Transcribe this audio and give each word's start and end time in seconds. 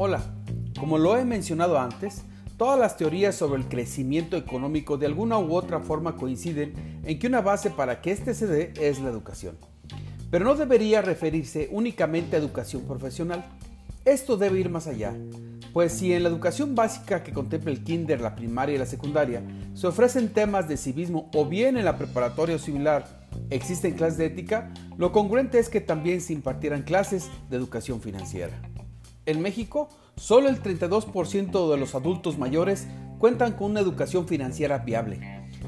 Hola, 0.00 0.22
como 0.78 0.96
lo 0.96 1.16
he 1.16 1.24
mencionado 1.24 1.76
antes, 1.76 2.22
todas 2.56 2.78
las 2.78 2.96
teorías 2.96 3.34
sobre 3.34 3.60
el 3.60 3.66
crecimiento 3.66 4.36
económico 4.36 4.96
de 4.96 5.06
alguna 5.06 5.40
u 5.40 5.56
otra 5.56 5.80
forma 5.80 6.14
coinciden 6.14 7.00
en 7.02 7.18
que 7.18 7.26
una 7.26 7.40
base 7.40 7.68
para 7.70 8.00
que 8.00 8.12
éste 8.12 8.32
se 8.32 8.46
dé 8.46 8.72
es 8.80 9.00
la 9.00 9.10
educación. 9.10 9.58
Pero 10.30 10.44
no 10.44 10.54
debería 10.54 11.02
referirse 11.02 11.68
únicamente 11.72 12.36
a 12.36 12.38
educación 12.38 12.82
profesional. 12.82 13.44
Esto 14.04 14.36
debe 14.36 14.60
ir 14.60 14.70
más 14.70 14.86
allá, 14.86 15.16
pues 15.72 15.94
si 15.94 16.12
en 16.12 16.22
la 16.22 16.28
educación 16.28 16.76
básica 16.76 17.24
que 17.24 17.32
contempla 17.32 17.72
el 17.72 17.82
kinder, 17.82 18.20
la 18.20 18.36
primaria 18.36 18.76
y 18.76 18.78
la 18.78 18.86
secundaria 18.86 19.42
se 19.74 19.88
ofrecen 19.88 20.28
temas 20.28 20.68
de 20.68 20.76
civismo 20.76 21.28
o 21.34 21.44
bien 21.44 21.76
en 21.76 21.84
la 21.84 21.98
preparatoria 21.98 22.54
o 22.54 22.60
similar 22.60 23.26
existen 23.50 23.94
clases 23.94 24.18
de 24.18 24.26
ética, 24.26 24.72
lo 24.96 25.10
congruente 25.10 25.58
es 25.58 25.68
que 25.68 25.80
también 25.80 26.20
se 26.20 26.34
impartieran 26.34 26.82
clases 26.82 27.28
de 27.50 27.56
educación 27.56 28.00
financiera. 28.00 28.60
En 29.28 29.42
México, 29.42 29.90
solo 30.16 30.48
el 30.48 30.62
32% 30.62 31.70
de 31.70 31.76
los 31.76 31.94
adultos 31.94 32.38
mayores 32.38 32.86
cuentan 33.18 33.52
con 33.52 33.72
una 33.72 33.80
educación 33.80 34.26
financiera 34.26 34.78
viable, 34.78 35.20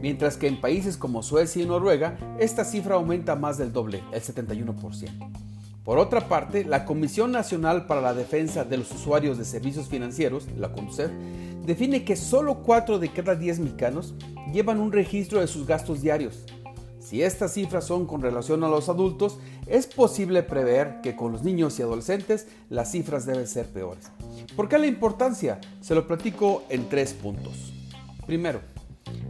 mientras 0.00 0.36
que 0.36 0.46
en 0.46 0.60
países 0.60 0.96
como 0.96 1.24
Suecia 1.24 1.64
y 1.64 1.66
Noruega 1.66 2.16
esta 2.38 2.64
cifra 2.64 2.94
aumenta 2.94 3.34
más 3.34 3.58
del 3.58 3.72
doble, 3.72 4.04
el 4.12 4.22
71%. 4.22 5.08
Por 5.82 5.98
otra 5.98 6.28
parte, 6.28 6.64
la 6.64 6.84
Comisión 6.84 7.32
Nacional 7.32 7.86
para 7.86 8.00
la 8.00 8.14
Defensa 8.14 8.62
de 8.62 8.76
los 8.76 8.92
Usuarios 8.92 9.38
de 9.38 9.44
Servicios 9.44 9.88
Financieros, 9.88 10.46
la 10.56 10.70
CONUCEF, 10.70 11.10
define 11.66 12.04
que 12.04 12.14
solo 12.14 12.62
4 12.62 13.00
de 13.00 13.08
cada 13.08 13.34
10 13.34 13.58
mexicanos 13.58 14.14
llevan 14.52 14.78
un 14.78 14.92
registro 14.92 15.40
de 15.40 15.48
sus 15.48 15.66
gastos 15.66 16.00
diarios, 16.00 16.44
si 17.08 17.22
estas 17.22 17.54
cifras 17.54 17.86
son 17.86 18.04
con 18.04 18.20
relación 18.20 18.62
a 18.64 18.68
los 18.68 18.90
adultos, 18.90 19.38
es 19.66 19.86
posible 19.86 20.42
prever 20.42 21.00
que 21.02 21.16
con 21.16 21.32
los 21.32 21.42
niños 21.42 21.78
y 21.78 21.82
adolescentes 21.82 22.46
las 22.68 22.92
cifras 22.92 23.24
deben 23.24 23.46
ser 23.46 23.64
peores. 23.64 24.10
¿Por 24.54 24.68
qué 24.68 24.76
la 24.76 24.88
importancia? 24.88 25.58
Se 25.80 25.94
lo 25.94 26.06
platico 26.06 26.64
en 26.68 26.90
tres 26.90 27.14
puntos. 27.14 27.72
Primero, 28.26 28.60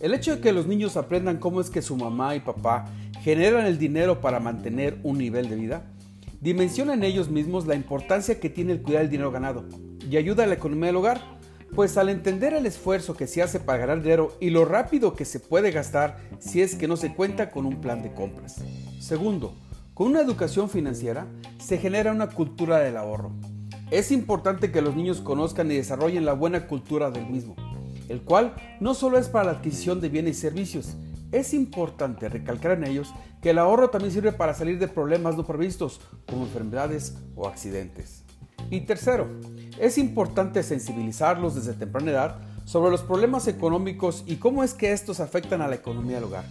el 0.00 0.14
hecho 0.14 0.36
de 0.36 0.40
que 0.40 0.52
los 0.52 0.68
niños 0.68 0.96
aprendan 0.96 1.38
cómo 1.38 1.60
es 1.60 1.68
que 1.68 1.82
su 1.82 1.96
mamá 1.96 2.36
y 2.36 2.40
papá 2.40 2.84
generan 3.22 3.66
el 3.66 3.76
dinero 3.76 4.20
para 4.20 4.38
mantener 4.38 5.00
un 5.02 5.18
nivel 5.18 5.48
de 5.48 5.56
vida, 5.56 5.82
dimensiona 6.40 6.94
en 6.94 7.02
ellos 7.02 7.28
mismos 7.28 7.66
la 7.66 7.74
importancia 7.74 8.38
que 8.38 8.50
tiene 8.50 8.70
el 8.70 8.82
cuidar 8.82 9.02
el 9.02 9.10
dinero 9.10 9.32
ganado 9.32 9.64
y 10.08 10.16
ayuda 10.16 10.44
a 10.44 10.46
la 10.46 10.54
economía 10.54 10.86
del 10.86 10.96
hogar 10.96 11.22
pues 11.74 11.96
al 11.98 12.08
entender 12.08 12.54
el 12.54 12.66
esfuerzo 12.66 13.14
que 13.14 13.26
se 13.26 13.42
hace 13.42 13.58
para 13.58 13.78
ganar 13.78 14.02
dinero 14.02 14.36
y 14.40 14.50
lo 14.50 14.64
rápido 14.64 15.14
que 15.14 15.24
se 15.24 15.40
puede 15.40 15.72
gastar 15.72 16.18
si 16.38 16.62
es 16.62 16.76
que 16.76 16.86
no 16.86 16.96
se 16.96 17.14
cuenta 17.14 17.50
con 17.50 17.66
un 17.66 17.80
plan 17.80 18.02
de 18.02 18.12
compras. 18.12 18.60
Segundo, 19.00 19.54
con 19.92 20.08
una 20.08 20.20
educación 20.20 20.70
financiera 20.70 21.26
se 21.58 21.78
genera 21.78 22.12
una 22.12 22.28
cultura 22.28 22.78
del 22.78 22.96
ahorro. 22.96 23.32
Es 23.90 24.12
importante 24.12 24.70
que 24.70 24.82
los 24.82 24.94
niños 24.94 25.20
conozcan 25.20 25.70
y 25.70 25.76
desarrollen 25.76 26.24
la 26.24 26.32
buena 26.32 26.66
cultura 26.66 27.10
del 27.10 27.26
mismo, 27.26 27.56
el 28.08 28.22
cual 28.22 28.54
no 28.80 28.94
solo 28.94 29.18
es 29.18 29.28
para 29.28 29.46
la 29.46 29.58
adquisición 29.58 30.00
de 30.00 30.08
bienes 30.08 30.38
y 30.38 30.40
servicios, 30.40 30.96
es 31.32 31.52
importante 31.52 32.28
recalcar 32.28 32.72
en 32.72 32.84
ellos 32.84 33.12
que 33.42 33.50
el 33.50 33.58
ahorro 33.58 33.90
también 33.90 34.12
sirve 34.12 34.30
para 34.30 34.54
salir 34.54 34.78
de 34.78 34.86
problemas 34.86 35.36
no 35.36 35.44
previstos 35.44 36.00
como 36.28 36.44
enfermedades 36.44 37.16
o 37.34 37.48
accidentes. 37.48 38.23
Y 38.70 38.80
tercero, 38.82 39.28
es 39.78 39.98
importante 39.98 40.62
sensibilizarlos 40.62 41.54
desde 41.54 41.74
temprana 41.74 42.10
edad 42.10 42.36
sobre 42.64 42.90
los 42.90 43.02
problemas 43.02 43.46
económicos 43.48 44.24
y 44.26 44.36
cómo 44.36 44.64
es 44.64 44.74
que 44.74 44.92
estos 44.92 45.20
afectan 45.20 45.60
a 45.62 45.68
la 45.68 45.74
economía 45.74 46.16
del 46.16 46.24
hogar. 46.24 46.44